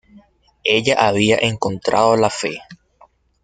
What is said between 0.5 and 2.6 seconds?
Ella había encontrado la fe.